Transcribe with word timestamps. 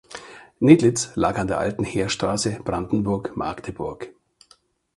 Nedlitz 0.59 1.15
lag 1.15 1.37
an 1.37 1.45
der 1.45 1.59
alten 1.59 1.83
Heerstraße 1.83 2.59
Brandenburg–Magdeburg. 2.65 4.15